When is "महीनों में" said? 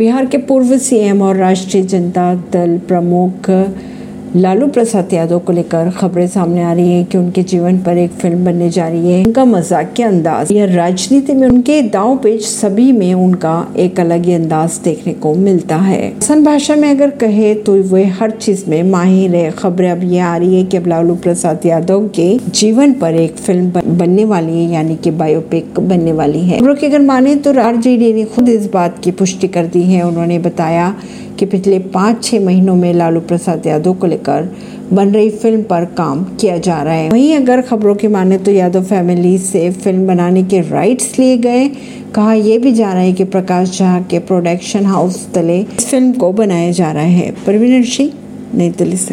32.40-32.92